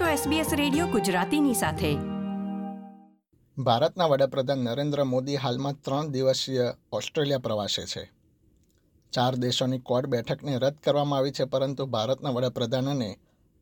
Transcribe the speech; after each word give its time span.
છો 0.00 0.30
SBS 0.30 0.56
radio 0.56 0.86
ગુજરાતીની 0.86 1.54
સાથે. 1.54 1.94
ભારતના 3.62 4.06
વડાપ્રધાન 4.06 4.58
નરેન્દ્ર 4.58 5.04
મોદી 5.04 5.36
હાલમાં 5.36 5.80
ત્રણ 5.80 6.08
દિવસીય 6.08 6.72
ઓસ્ટ્રેલિયા 6.92 7.38
પ્રવાસે 7.38 7.86
છે. 7.86 8.12
ચાર 9.12 9.34
દેશોની 9.34 9.78
કોડ 9.78 10.06
બેઠકને 10.06 10.58
રદ 10.58 10.74
કરવામાં 10.84 11.18
આવી 11.18 11.30
છે, 11.30 11.44
પરંતુ 11.44 11.86
ભારતના 11.86 12.30
વડાપ્રધાન 12.30 12.90
અને 12.90 13.18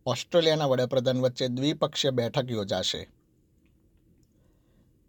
ઓસ્ટ્રેલિયાના 0.06 0.66
વડાપ્રધાન 0.66 1.20
વચ્ચે 1.20 1.48
દ્વિપક્ષીય 1.48 2.10
બેઠક 2.10 2.50
યોજાશે. 2.50 3.10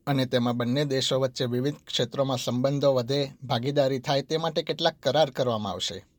અને 0.08 0.26
તેમાં 0.26 0.58
બંને 0.58 0.86
દેશો 0.86 1.20
વચ્ચે 1.20 1.46
વિવિધ 1.46 1.76
ક્ષેત્રોમાં 1.88 2.38
સંબંધો 2.38 2.94
વધે, 2.94 3.32
ભાગીદારી 3.44 4.00
થાય 4.00 4.21
તે 4.21 4.38
માટે 4.38 4.64
કેટલાક 4.64 4.96
કરાર 5.04 5.30
કરવામાં 5.30 5.71
આવશે. 5.71 6.12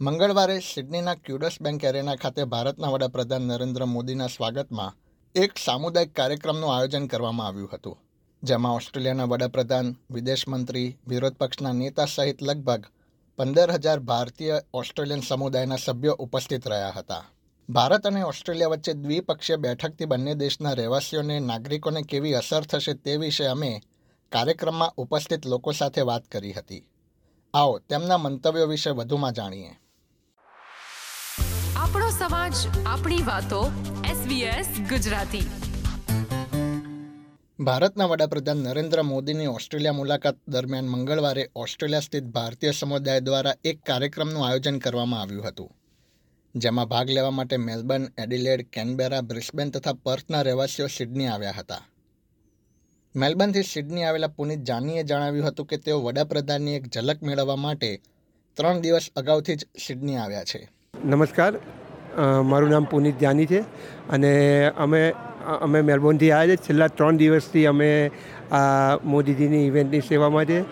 મંગળવારે 0.00 0.60
સિડનીના 0.60 1.14
ક્યુડસ 1.14 1.56
બેંક 1.62 1.84
એરેના 1.84 2.14
ખાતે 2.14 2.44
ભારતના 2.44 2.88
વડાપ્રધાન 2.88 3.42
નરેન્દ્ર 3.42 3.84
મોદીના 3.84 4.26
સ્વાગતમાં 4.26 4.96
એક 5.34 5.58
સામુદાયિક 5.58 6.16
કાર્યક્રમનું 6.16 6.74
આયોજન 6.74 7.06
કરવામાં 7.06 7.46
આવ્યું 7.46 7.70
હતું, 7.72 7.98
જેમાં 8.42 8.74
ઓસ્ટ્રેલિયાના 8.74 9.24
વડાપ્રધાન 9.24 9.96
વિદેશ 10.10 10.48
મંત્રી 10.48 10.98
વિરોધ 11.08 11.36
પક્ષના 11.36 11.72
નેતા 11.72 12.04
સહિત 12.04 12.42
લગભગ 12.42 12.86
પંદર 13.38 13.70
હજાર 13.70 14.00
ભારતીય 14.00 14.60
ઓસ્ટ્રેલિયન 14.74 15.20
સમુદાયના 15.20 15.76
સભ્યો 15.76 16.14
ઉપસ્થિત 16.14 16.68
રહ્યા 16.68 16.90
હતા. 16.90 17.24
ભારત 17.68 18.06
અને 18.06 18.22
ઓસ્ટ્રેલિયા 18.22 18.68
વચ્ચે 18.68 18.92
દ્વિપક્ષીય 18.92 19.56
બેઠકથી 19.56 20.04
બંને 20.04 20.34
દેશના 20.34 20.72
રહેવાસીઓને, 20.72 21.40
નાગરિકોને 21.40 22.02
કેવી 22.02 22.34
અસર 22.34 22.62
થશે 22.62 22.94
તે 22.94 23.16
વિશે 23.16 23.46
અમે 23.46 23.82
કાર્યક્રમમાં 24.32 24.92
ઉપસ્થિત 24.96 25.46
લોકો 25.46 25.72
સાથે 25.72 26.00
વાત 26.00 26.24
કરી 26.24 26.52
હતી. 26.52 26.82
આવો 27.54 27.78
તેમના 27.78 28.18
મંતવ્યો 28.18 28.66
વિશે 28.66 28.90
વધુમાં 28.90 29.32
જાણીએ. 29.32 29.78
સમાજ 32.24 32.52
આપણી 32.86 33.22
વાતો 33.22 33.72
SBS 34.04 34.88
ગુજરાતી. 34.88 35.46
ભારતના 37.60 38.04
વડાપ્રધાન 38.04 38.56
નરેન્દ્ર 38.56 39.02
મોદીની 39.02 39.46
ઓસ્ટ્રેલિયા 39.46 39.92
મુલાકાત 39.92 40.36
દરમિયાન 40.48 40.88
મંગળવારે 40.88 41.50
ઓસ્ટ્રેલિયા 41.56 42.00
સ્થિત 42.00 42.24
ભારતીય 42.24 42.70
સમુદાય 42.70 43.20
દ્વારા 43.20 43.54
એક 43.64 43.82
કાર્યક્રમનું 43.82 44.46
આયોજન 44.46 44.78
કરવામાં 44.78 45.20
આવ્યું 45.20 45.44
હતું. 45.44 45.76
જેમાં 46.54 46.88
ભાગ 46.88 47.10
લેવા 47.10 47.30
માટે 47.30 47.56
મેલબર્ન 47.56 48.06
એડિલેડ 48.18 48.68
કેનબેરા 48.72 49.20
બ્રિસ્બેન 49.20 49.70
તથા 49.70 49.92
પર્થના 49.92 50.42
રહેવાસીઓ 50.42 50.86
સિડની 50.86 51.26
આવ્યા 51.26 51.52
હતા. 51.58 51.80
મેલબર્નથી 53.16 53.62
સિડની 53.62 54.04
આવેલા 54.04 54.28
પુનિત 54.28 54.62
જાનીએ 54.62 55.02
જણાવ્યું 55.02 55.48
હતું 55.48 55.66
કે 55.66 55.76
તેઓ 55.76 56.00
વડાપ્રધાનની 56.00 56.74
એક 56.74 56.86
ઝલક 56.94 57.22
મેળવવા 57.22 57.56
માટે 57.56 58.00
ત્રણ 58.54 58.80
દિવસ 58.80 59.10
અગાઉથી 59.16 59.56
જ 59.56 59.66
સિડની 59.86 60.16
આવ્યા 60.16 60.44
છે. 60.44 60.70
નમસ્કાર. 61.04 61.54
મારું 62.18 62.70
નામ 62.70 62.84
પુનિત 62.84 63.18
જાની 63.20 63.46
છે 63.46 63.60
અને 64.10 64.32
અમે 64.78 65.12
અમે 65.60 65.80
મેલબોર્નથી 65.82 66.30
આવ્યા 66.30 66.56
છે. 66.56 66.62
છેલ્લા 66.66 66.88
ત્રણ 66.88 67.16
દિવસથી 67.16 67.66
અમે 67.66 68.10
આ 68.52 68.96
મોદીજીની 69.04 69.66
ઇવેન્ટની 69.66 70.00
સેવામાં 70.00 70.44
છે. 70.44 70.64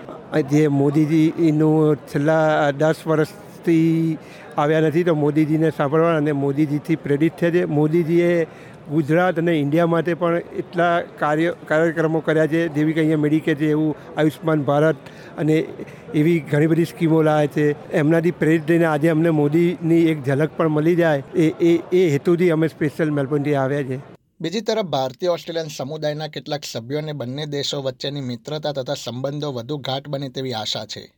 જે 0.51 0.69
મોદીજીનું 0.69 1.97
છેલ્લા 1.97 2.71
દસ 2.71 3.07
વર્ષથી 3.07 4.19
આવ્યા 4.59 4.81
નથી 4.81 5.05
તો 5.05 5.15
મોદીજીને 5.15 5.71
સાંભળવા 5.71 6.17
અને 6.17 6.33
મોદીજીથી 6.33 6.97
પ્રેરિત 6.97 7.33
છે. 7.33 7.65
મોદીજીએ 7.65 8.47
ગુજરાત 8.91 9.39
અને 9.39 9.53
ઇન્ડિયા 9.53 9.87
માટે 9.87 10.15
પણ 10.15 10.37
એટલા 10.37 11.03
કાર્ય 11.19 11.55
કાર્યક્રમો 11.69 12.21
કર્યા 12.21 12.47
છે, 12.47 12.69
જેવી 12.69 12.93
કે 12.93 13.01
અહીંયા 13.01 13.17
મેડિકેર 13.17 13.55
છે, 13.55 13.71
એવું 13.71 13.97
આયુષ્માન 14.17 14.63
ભારત 14.63 14.97
અને 15.39 15.67
એવી 16.15 16.41
ઘણી 16.41 16.67
બધી 16.67 16.85
સ્કીમો 16.85 17.23
લાવે 17.23 17.47
છે. 17.47 17.93
એમનાથી 17.93 18.31
પ્રેરિત 18.31 18.67
થઈને 18.69 18.85
આજે 18.85 19.09
અમને 19.09 19.31
મોદીની 19.31 20.07
એક 20.07 20.25
ઝલક 20.25 20.51
પણ 20.57 20.69
મળી 20.69 20.97
જાય. 20.97 21.23
એ 21.35 21.49
એ 21.61 21.83
એ 21.93 22.09
હેતુથી 22.09 22.51
અમે 22.51 22.69
સ્પેશિયલ 22.69 23.11
મેલબોર્નથી 23.11 23.55
આવ્યા 23.55 23.83
છે 23.83 24.01
બીજી 24.41 24.61
તરફ 24.61 24.85
ભારતીય 24.85 25.29
ઓસ્ટ્રેલિયન 25.29 25.67
સમુદાયના 25.67 26.27
કેટલાક 26.27 26.61
સભ્યોને 26.65 27.13
બંને 27.13 27.47
દેશો 27.47 27.83
વચ્ચેની 27.83 28.21
મિત્રતા 28.21 28.73
તથા 28.73 28.95
સંબંધો 28.95 29.53
વધુ 29.53 29.79
ગાઢ 29.79 30.09
બને 30.09 30.29
તેવી 30.29 30.53
આશા 30.53 30.87
છે. 30.87 31.13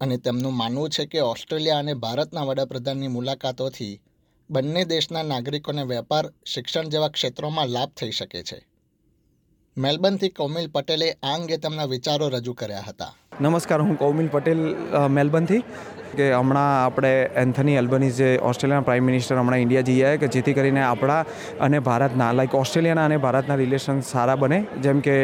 અને 0.00 0.16
તેમનું 0.16 0.56
માનવું 0.56 0.90
છે 0.90 1.06
કે 1.06 1.20
ઓસ્ટ્રેલિયા 1.20 1.78
અને 1.78 1.94
ભારતના 1.94 2.42
વડાપ્રધાનની 2.42 3.08
મુલાકાતોથી 3.08 4.00
બંને 4.50 4.84
દેશના 4.84 5.22
નાગરિકોને 5.22 5.82
વેપાર, 5.82 6.32
શિક્ષણ 6.46 6.88
જેવા 6.88 7.08
ક્ષેત્રોમાં 7.08 7.68
લાભ 7.68 7.90
થઈ 7.90 8.10
શકે 8.10 8.42
છે. 8.42 8.66
મેલબર્નથી 9.76 10.28
કૌમિલ 10.28 10.68
પટેલે 10.68 11.12
આ 11.12 11.34
અંગે 11.34 11.56
તેમના 11.56 11.84
વિચારો 11.84 12.28
રજૂ 12.28 12.52
કર્યા 12.52 12.80
હતા. 12.88 13.14
નમસ્કાર, 13.40 13.80
હું 13.80 13.98
કૌમિલ 13.98 14.28
પટેલ 14.28 14.76
મેલબર્નથી. 15.10 15.62
કે 16.16 16.26
હમણાં 16.32 16.70
આપણે 16.84 17.12
એન્થની 17.42 17.76
એલ્બનીઝ 17.82 18.16
જે 18.16 18.28
ઓસ્ટ્રેલિયાના 18.50 18.86
પ્રાઇમ 18.88 19.04
મિનિસ્ટર 19.04 19.36
હમણાં 19.40 19.64
ઇન્ડિયા 19.64 19.88
જઈ 19.88 19.98
આવ્યા 20.02 20.20
કે 20.22 20.28
જેથી 20.36 20.54
કરીને 20.58 20.82
આપણા 20.82 21.18
અને 21.60 21.78
ભારતના 21.88 22.30
લાઈક 22.38 22.54
ઓસ્ટ્રેલિયાના 22.54 23.04
અને 23.10 23.16
ભારતના 23.24 23.58
રિલેશન 23.62 24.00
સારા 24.10 24.36
બને. 24.36 24.58
જેમ 24.84 25.00
કે 25.00 25.16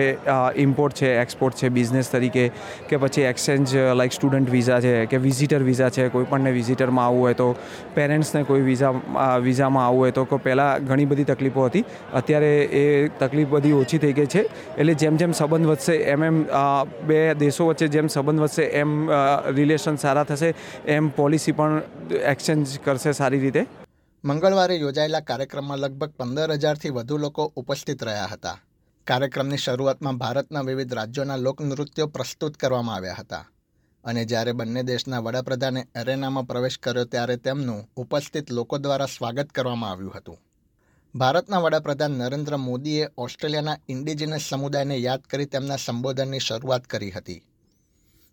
ઇમ્પોર્ટ 0.64 1.00
છે 1.00 1.10
એક્સપોર્ટ 1.20 1.62
છે 1.62 1.68
બિઝનેસ 1.78 2.10
તરીકે, 2.10 2.44
કે 2.88 2.96
પછી 2.96 3.26
એક્સચેન્જ 3.30 3.74
લાઈક 4.00 4.12
સ્ટુડન્ટ 4.12 4.50
વિઝા 4.50 4.80
છે, 4.80 4.94
કે 5.06 5.22
વિઝિટર 5.26 5.62
વિઝા 5.70 5.90
છે, 5.90 6.08
કોઈ 6.08 6.30
પણને 6.30 6.52
વિઝિટરમાં 6.58 7.06
આવવું 7.06 7.22
હોય 7.26 7.34
તો 7.34 7.48
પેરેન્ટ્સને 7.94 8.42
કોઈ 8.50 8.64
વિઝા 8.70 8.92
વિઝામાં 9.46 9.86
આવવું 9.86 10.06
હોય 10.06 10.16
તો 10.20 10.24
કે 10.24 10.40
પહેલાં 10.46 10.86
ઘણી 10.88 11.08
બધી 11.12 11.28
તકલીફો 11.32 11.66
હતી. 11.68 11.84
અત્યારે 12.14 12.52
એ 12.82 12.84
તકલીફ 13.18 13.48
બધી 13.48 13.76
ઓછી 13.82 13.98
થઈ 13.98 14.12
ગઈ 14.12 14.26
છે. 14.26 14.42
એટલે 14.78 14.94
જેમ 14.94 15.16
જેમ 15.16 15.32
સંબંધ 15.32 15.66
વધશે, 15.72 15.96
એમ 16.14 16.24
એમ 16.24 16.38
બે 17.08 17.20
દેશો 17.34 17.66
વચ્ચે 17.68 17.88
જેમ 17.88 18.06
સંબંધ 18.08 18.40
વધશે, 18.40 18.64
એમ 18.82 18.90
રિલેશન 19.56 19.96
સારા 19.96 20.24
થશે. 20.24 20.54
એમ 20.84 21.08
પોલિસી 21.10 21.52
પણ 21.52 21.82
એક્સચેન્જ 22.32 22.78
કરશે 22.84 23.12
સારી 23.12 23.40
રીતે. 23.40 23.66
મંગળવારે 24.24 24.76
યોજાયેલા 24.76 25.20
કાર્યક્રમમાં 25.20 25.78
લગભગ 25.78 26.12
પંદર 26.18 26.52
હજારથી 26.52 26.90
વધુ 26.90 27.18
લોકો 27.18 27.52
ઉપસ્થિત 27.56 28.02
રહ્યા 28.02 28.30
હતા. 28.32 28.56
કાર્યક્રમની 29.06 29.58
શરૂઆતમાં 29.58 30.18
ભારતના 30.18 30.60
વિવિધ 30.60 30.94
રાજ્યોના 30.94 31.36
લોકનૃત્યો 31.36 32.06
પ્રસ્તુત 32.06 32.56
કરવામાં 32.56 32.96
આવ્યા 32.96 33.20
હતા 33.20 33.44
અને 34.04 34.24
જ્યારે 34.24 34.52
બંને 34.52 34.82
દેશના 34.86 35.20
વડાપ્રધાને 35.20 35.86
એરેનામાં 35.96 36.46
પ્રવેશ 36.46 36.78
કર્યો 36.78 37.04
ત્યારે 37.04 37.36
તેમનું 37.36 37.86
ઉપસ્થિત 37.96 38.50
લોકો 38.50 38.78
દ્વારા 38.78 39.06
સ્વાગત 39.06 39.52
કરવામાં 39.52 39.90
આવ્યું 39.90 40.16
હતું. 40.16 40.38
ભારતના 41.14 41.60
વડાપ્રધાન 41.60 42.10
નરેન્દ્ર 42.10 42.56
મોદીએ 42.56 43.08
ઓસ્ટ્રેલિયાના 43.16 43.76
ઇન્ડિજિનસ 43.88 44.48
સમુદાયને 44.48 44.96
યાદ 44.96 45.20
કરી 45.30 45.46
તેમના 45.46 45.76
સંબોધનની 45.76 46.40
શરૂઆત 46.40 46.86
કરી 46.86 47.10
હતી. 47.10 47.42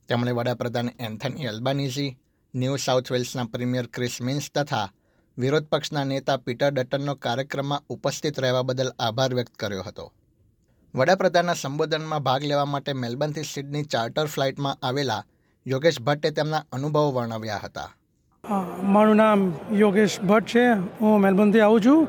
તેમણે 0.09 0.31
વડાપ્રધાન 0.31 0.91
એન્થની 0.99 1.45
એલ્બાનીઝી 1.45 2.17
ન્યૂ 2.55 2.75
સાઉથ 2.75 3.11
વેલ્સના 3.11 3.43
પ્રીમિયર 3.43 3.85
ક્રિસ 3.93 4.21
મિન્સ 4.21 4.51
તથા 4.55 4.89
વિરોધ 5.37 5.65
પક્ષના 5.65 6.03
નેતા 6.03 6.37
પીટર 6.37 6.71
ડટનનો 6.71 7.15
કાર્યક્રમમાં 7.15 7.81
ઉપસ્થિત 7.89 8.39
રહેવા 8.39 8.61
બદલ 8.61 8.91
આભાર 8.99 9.33
વ્યક્ત 9.33 9.55
કર્યો 9.55 9.81
હતો. 9.81 10.13
વડાપ્રધાનના 10.95 11.53
સંબોધનમાં 11.53 12.19
ભાગ 12.19 12.43
લેવા 12.43 12.65
માટે 12.65 12.93
મેલબર્નથી 12.93 13.43
સિડની 13.43 13.83
ચાર્ટર 13.83 14.25
ફ્લાઇટમાં 14.25 14.77
આવેલા 14.83 15.23
યોગેશ 15.67 15.99
ભટ્ટે 16.01 16.31
તેમના 16.31 16.65
અનુભવો 16.71 17.11
વર્ણવ્યા 17.11 17.59
હતા. 17.63 17.89
મારું 18.83 19.15
નામ 19.15 19.53
યોગેશ 19.71 20.21
ભટ્ટ 20.21 20.47
છે. 20.47 20.69
હું 20.99 21.21
મેલબર્નથી 21.21 21.59
આવું 21.59 21.81
છું. 21.81 22.07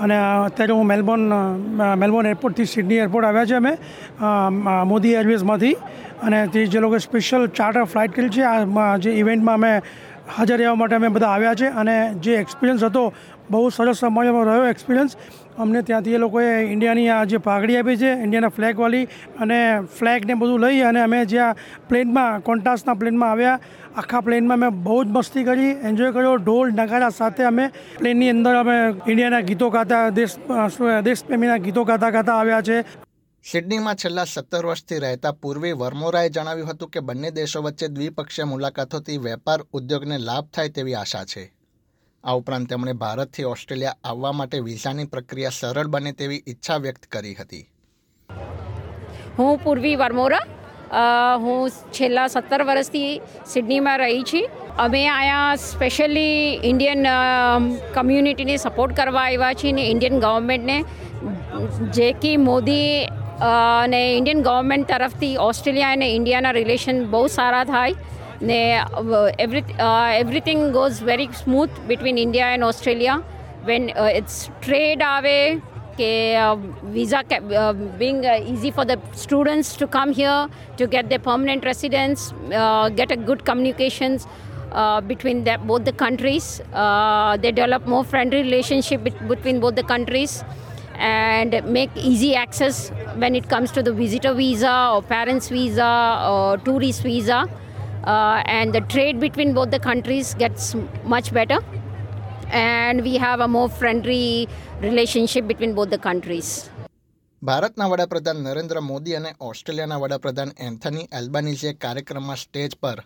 અને 0.00 0.16
અત્યારે 0.16 0.72
હું 0.72 0.86
મેલબોર્ન 0.86 1.22
મેલબોર્ન 1.98 2.26
એરપોર્ટથી 2.26 2.72
સિડની 2.72 2.98
એરપોર્ટ 3.04 3.26
આવ્યા 3.26 3.44
છે 3.44 3.54
અમે 3.54 3.72
મોદી 4.86 5.14
એરવેઝમાંથી. 5.20 5.76
અને 6.22 6.38
તે 6.52 6.66
જે 6.66 6.78
લોકો 6.80 6.98
સ્પેશિયલ 6.98 7.46
ચાર્ટર 7.58 7.84
ફ્લાઇટ 7.84 8.12
કરી 8.16 8.34
છે 8.36 8.42
આ 8.42 8.96
જે 8.96 9.10
ઇવેન્ટમાં 9.22 9.54
અમે 9.54 9.72
હાજર 10.36 10.56
રહેવા 10.58 10.74
માટે 10.74 10.96
અમે 10.96 11.08
બધા 11.08 11.32
આવ્યા 11.34 11.54
છે. 11.54 11.68
અને 11.82 11.96
જે 12.24 12.32
એક્સપિરિયન્સ 12.36 12.84
હતો 12.84 13.02
બહુ 13.50 13.70
સરસ 13.70 14.04
અમારો 14.04 14.44
રહ્યો 14.44 14.66
એક્સપિરિયન્સ 14.66 15.16
અમને 15.58 15.82
ત્યાંથી 15.82 16.14
એ 16.14 16.18
લોકોએ 16.18 16.48
ઇન્ડિયાની 16.72 17.08
આ 17.10 17.24
જે 17.24 17.38
પાઘડી 17.38 17.76
આપી 17.76 17.96
છે, 17.96 18.10
ઇન્ડિયાના 18.24 18.56
ફ્લેગવાળી 18.56 19.06
અને 19.40 19.60
ફ્લેગને 19.98 20.34
બધું 20.34 20.64
લઈ 20.64 20.82
અને 20.82 21.00
અમે 21.02 21.20
જ્યાં 21.32 21.56
પ્લેનમાં 21.88 22.42
કોન્ટાસના 22.42 22.94
પ્લેનમાં 22.94 23.30
આવ્યા. 23.30 23.58
આખા 23.96 24.20
પ્લેનમાં 24.20 24.58
મેં 24.58 24.82
બહુ 24.84 24.98
જ 25.04 25.08
મસ્તી 25.08 25.44
કરી 25.44 25.72
એન્જોય 25.88 26.12
કર્યો. 26.12 26.36
ઢોલ, 26.36 26.68
નગારા 26.72 27.10
સાથે 27.10 27.42
અમે 27.44 27.64
પ્લેનની 27.98 28.30
અંદર 28.30 28.54
અમે 28.54 28.76
ઇન્ડિયાના 29.10 29.42
ગીતો 29.48 29.70
ગાતા, 29.70 30.04
દેશ 30.10 30.38
દેશપ્રેમીના 31.04 31.58
ગીતો 31.58 31.84
ગાતા 31.84 32.10
ગાતા 32.10 32.38
આવ્યા 32.38 32.62
છે. 32.62 32.84
સિડનીમાં 33.44 33.96
છેલ્લા 33.96 34.24
સત્તર 34.24 34.66
વર્ષથી 34.66 34.98
રહેતા 34.98 35.32
પૂર્વી 35.32 35.72
વર્મોરાએ 35.72 36.30
જણાવ્યું 36.30 36.70
હતું 36.70 36.90
કે 36.90 37.00
બંને 37.00 37.30
દેશો 37.30 37.62
વચ્ચે 37.62 37.88
દ્વિપક્ષીય 37.88 38.50
મુલાકાતોથી 38.52 39.18
વેપાર 39.18 39.60
ઉદ્યોગને 39.72 40.18
લાભ 40.18 40.48
થાય 40.54 40.68
તેવી 40.68 40.94
આશા 40.94 41.24
છે. 41.24 41.52
આ 42.26 42.34
ઉપરાંત 42.34 42.68
તેમણે 42.68 42.92
ભારતથી 42.92 43.44
ઓસ્ટ્રેલિયા 43.44 43.96
આવવા 44.04 44.30
માટે 44.32 44.58
વિઝાની 44.58 45.04
પ્રક્રિયા 45.04 45.56
સરળ 45.58 45.86
બને 45.86 46.12
તેવી 46.12 46.42
ઈચ્છા 46.48 46.76
વ્યક્ત 46.76 47.04
કરી 47.06 47.34
હતી. 47.34 47.64
હું 49.38 49.58
પૂર્વી 49.64 49.96
વરમોરા. 49.96 50.44
હું 51.36 51.70
છેલ્લા 51.70 52.26
સત્તર 52.26 52.64
વર્ષથી 52.64 53.20
સિડનીમાં 53.46 53.98
રહી 53.98 54.22
છી. 54.22 54.42
અમે 54.78 55.02
અહીંયા 55.08 55.54
સ્પેશિયલી 55.66 56.60
ઇન્ડિયન 56.64 57.06
કમ્યુનિટીને 57.94 58.56
સપોર્ટ 58.56 58.96
કરવા 58.96 59.22
આવ્યા 59.22 59.52
છીએ 59.62 59.72
ને 59.72 59.86
ઇન્ડિયન 59.90 60.18
ગવર્મેન્ટને 60.18 60.78
જે 61.94 62.10
કે 62.22 62.36
મોદી 62.48 62.90
અને 63.84 64.02
ઇન્ડિયન 64.16 64.42
ગવર્મેન્ટ 64.42 64.88
તરફથી 64.88 65.32
ઓસ્ટ્રેલિયા 65.46 65.92
અને 65.92 66.08
ઇન્ડિયાના 66.14 66.50
રિલેશન 66.50 67.00
બહુ 67.10 67.26
સારા 67.26 67.64
થાય. 67.64 67.94
They, 68.40 68.74
uh, 68.74 69.32
every, 69.38 69.64
uh, 69.78 70.10
everything 70.12 70.72
goes 70.72 71.00
very 71.00 71.32
smooth 71.32 71.70
between 71.88 72.18
India 72.18 72.44
and 72.44 72.62
Australia. 72.62 73.22
When 73.64 73.90
uh, 73.96 74.04
it's 74.04 74.50
trade 74.60 75.02
away, 75.02 75.62
કે 75.98 76.08
visa 76.94 77.24
uh, 77.24 77.72
being 77.98 78.26
uh, 78.26 78.38
easy 78.44 78.70
for 78.70 78.84
the 78.84 78.98
students 79.12 79.74
to 79.76 79.86
come 79.86 80.12
here 80.12 80.48
to 80.76 80.86
get 80.86 81.08
their 81.08 81.18
permanent 81.18 81.64
residence, 81.64 82.32
uh, 82.52 82.90
get 82.90 83.10
a 83.10 83.16
good 83.16 83.44
communications 83.44 84.26
between 85.08 85.44
the, 85.44 85.56
both 85.64 85.84
the 85.86 85.92
countries. 85.92 86.60
they 87.40 87.50
develop 87.50 87.86
more 87.86 88.04
friendly 88.04 88.42
relationship 88.42 89.02
between 89.26 89.58
both 89.58 89.74
the 89.74 89.82
countries 89.82 90.44
and 90.98 91.62
make 91.64 91.90
easy 91.96 92.34
access 92.34 92.90
when 93.16 93.34
it 93.34 93.48
comes 93.48 93.70
to 93.72 93.82
the 93.82 93.92
visitor 93.92 94.34
visa 94.34 94.90
or 94.92 95.02
parents 95.02 95.48
visa 95.48 96.26
or 96.28 96.58
tourist 96.58 97.02
visa. 97.02 97.48
Uh, 98.04 98.42
and 98.46 98.72
the 98.72 98.80
trade 98.82 99.18
between 99.18 99.52
both 99.52 99.70
the 99.70 99.78
countries 99.80 100.34
gets 100.34 100.74
much 101.04 101.32
better 101.32 101.58
and 102.48 103.02
we 103.02 103.16
have 103.16 103.40
a 103.40 103.48
more 103.48 103.68
friendly 103.68 104.48
relationship 104.80 105.46
between 105.46 105.74
both 105.74 105.90
the 105.90 105.98
countries. 105.98 106.70
ભારતના 107.42 107.88
વડાપ્રધાન 107.88 108.38
નરેન્દ્ર 108.44 108.78
મોદી 108.80 109.16
અને 109.16 109.30
ઓસ્ટ્રેલિયાના 109.40 109.98
વડાપ્રધાન 110.04 110.52
Anthony 110.68 111.08
એલ્બાનીઝે 111.18 111.72
કાર્યક્રમમાં 111.84 112.36
stage 112.36 112.76
પર 112.82 113.02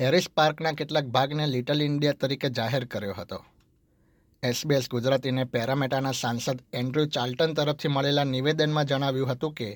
Harris 0.00 0.26
પાર્કના 0.34 0.72
કેટલાક 0.72 1.06
ભાગને 1.16 1.46
little 1.54 1.84
India 1.86 2.20
તરીકે 2.22 2.50
જાહેર 2.58 2.84
કર્યો 2.94 3.14
હતો 3.20 3.38
એસબીએસ 4.42 4.88
ગુજરાતીને 4.88 5.44
પેરામેટાના 5.54 6.16
સાંસદ 6.22 6.58
એન્ડ્રુ 6.80 7.06
ચાલ્ટન 7.16 7.54
તરફથી 7.58 7.94
મળેલા 7.94 8.26
નિવેદનમાં 8.34 8.90
જણાવ્યું 8.90 9.30
હતું 9.32 9.54
કે 9.60 9.68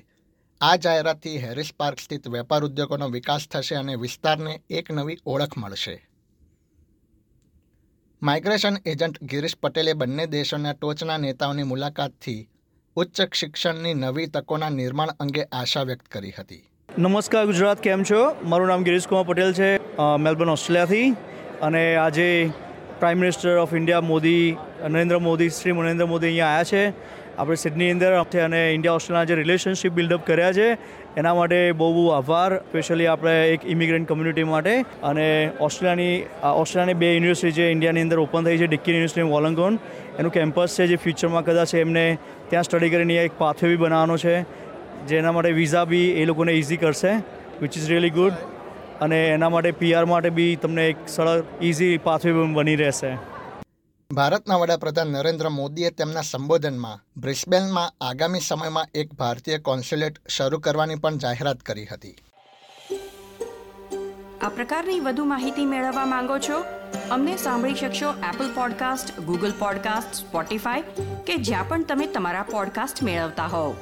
આ 0.63 0.75
જાહેરાતથી 0.75 1.37
હેરિસ 1.37 1.69
પાર્ક 1.79 1.99
સ્થિત 1.99 2.27
વેપાર 2.27 2.63
ઉદ્યોગોનો 2.63 3.09
વિકાસ 3.09 3.47
થશે 3.51 3.75
અને 3.75 3.95
વિસ્તારને 3.95 4.61
એક 4.69 4.91
નવી 4.91 5.17
ઓળખ 5.25 5.57
મળશે. 5.57 6.07
માઇગ્રેશન 8.21 8.75
એજન્ટ 8.85 9.23
ગિરીશ 9.23 9.55
પટેલે 9.55 9.93
બંને 9.93 10.25
દેશોના 10.25 10.73
ટોચના 10.73 11.17
નેતાઓની 11.17 11.63
મુલાકાતથી 11.63 12.49
ઉચ્ચ 12.95 13.33
શિક્ષણની 13.33 13.93
નવી 13.93 14.27
તકોના 14.27 14.69
નિર્માણ 14.69 15.07
અંગે 15.19 15.43
આશા 15.43 15.83
વ્યક્ત 15.83 16.05
કરી 16.05 16.31
હતી. 16.31 16.69
નમસ્કાર 16.97 17.45
ગુજરાત, 17.45 17.79
કેમ 17.79 18.03
છો? 18.03 18.35
મારું 18.43 18.67
નામ 18.67 18.83
ગિરીશ 18.83 19.07
કુમાર 19.07 19.23
પટેલ 19.23 19.53
છે 19.53 19.97
મેલબર્ન, 20.17 20.49
ઓસ્ટ્રેલિયાથી. 20.49 21.11
અને 21.61 21.95
આજે 21.95 22.51
prime 23.03 23.19
minister 23.19 23.57
of 23.57 23.73
India 23.73 24.01
Modi, 24.01 24.55
Narendra 24.89 25.17
Modi, 25.19 25.49
Shri 25.49 25.71
Narendra 25.71 26.05
Modi 26.05 26.27
અહીંયા 26.27 26.45
આવ્યા 26.47 26.63
છે. 26.63 26.83
આપણે 27.37 27.55
સિડની 27.55 27.89
અંદર 27.91 28.13
અને 28.13 28.61
ઇન્ડિયા 28.73 28.93
ઓસ્ટ્રેલિયાના 28.93 29.23
જે 29.23 29.35
રિલેશનશિપ 29.35 29.91
બિલ્ડઅપ 29.91 30.21
કર્યા 30.27 30.53
છે, 30.53 30.67
એના 31.17 31.33
માટે 31.33 31.71
બહુ 31.71 31.89
બહુ 31.93 32.05
આભાર 32.09 32.55
સ્પેશિયલી 32.59 33.07
આપણે 33.07 33.33
એક 33.49 33.65
ઇમિગ્રન્ટ 33.65 34.07
કમ્યુનિટી 34.09 34.43
માટે. 34.43 34.75
અને 35.03 35.27
ઓસ્ટ્રેલિયાની 35.59 36.23
ઓસ્ટ્રેલિયાની 36.53 36.93
બે 36.93 37.11
યુનિવર્સિટી 37.13 37.51
જે 37.51 37.67
ઇન્ડિયાની 37.71 38.01
અંદર 38.01 38.19
ઓપન 38.19 38.43
થઈ 38.43 38.57
છે 38.57 38.67
ડિક્કી 38.67 38.91
યુનિવર્સિટી 38.91 39.27
વોલંગોન 39.29 39.79
એનું 40.19 40.31
કેમ્પસ 40.31 40.79
છે 40.79 40.87
જે 40.87 40.95
ફ્યુચરમાં 40.95 41.45
કદાચ 41.45 41.75
એમને 41.75 42.05
ત્યાં 42.49 42.63
સ્ટડી 42.63 42.89
કરીને 42.89 43.15
એક 43.17 43.37
પાથવે 43.37 43.69
બી 43.69 43.75
બનાવવાનો 43.75 44.17
છે, 44.17 44.35
જેના 45.07 45.31
માટે 45.31 45.51
વિઝા 45.51 45.85
બી 45.85 46.07
એ 46.21 46.25
લોકોને 46.25 46.53
ઇઝી 46.53 46.77
કરશે 46.77 47.13
વિચ 47.61 47.77
ઇઝ 47.77 47.89
રિયલી 47.89 48.09
ગુડ 48.09 48.33
અને 49.01 49.27
એના 49.27 49.49
માટે 49.49 49.71
પીઆર 49.71 50.05
માટે 50.05 50.29
બી 50.29 50.55
તમને 50.55 50.89
એક 50.89 50.97
સરળ 51.07 51.43
ઇઝી 51.61 51.97
પાથવે 51.97 52.31
બની 52.31 52.75
રહેશે. 52.75 53.17
ભારતના 54.13 54.55
વડાપ્રધાન 54.55 55.07
નરેન્દ્ર 55.07 55.49
મોદીએ 55.49 55.89
તેમના 55.89 56.21
સંબોધનમાં 56.21 57.21
બ્રિસ્બેનમાં 57.21 58.05
આગામી 58.05 58.39
સમયમાં 58.39 58.87
એક 58.95 59.13
ભારતીય 59.13 59.57
કોન્સ્યુલેટ 59.57 60.27
શરૂ 60.27 60.59
કરવાની 60.59 60.95
પણ 60.95 61.17
જાહેરાત 61.17 61.57
કરી 61.57 61.85
હતી. 61.85 62.15
આ 64.41 64.49
પ્રકારની 64.49 64.99
વધુ 64.99 65.25
માહિતી 65.25 65.65
મેળવવા 65.65 66.05
માંગો 66.05 66.37
છો? 66.37 66.65
અમને 67.11 67.37
સાંભળી 67.37 67.75
શકશો 67.75 68.09
Apple 68.09 68.53
podcast 68.53 69.19
Google 69.19 69.51
podcast 69.59 70.13
Spotify 70.13 70.81
કે 71.27 71.35
જ્યાં 71.35 71.67
પણ 71.67 71.83
તમે 71.83 72.07
તમારા 72.07 72.43
પોડકાસ્ટ 72.43 73.03
મેળવતા 73.03 73.45
હોવ. 73.45 73.75